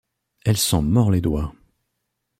[0.45, 1.53] Elle s’en mord les doigts.